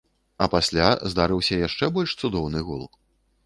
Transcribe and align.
А 0.45 0.47
пасля 0.53 0.87
здарыўся 1.15 1.61
яшчэ 1.67 1.93
больш 1.99 2.19
цудоўны 2.25 2.59
гол. 2.71 2.87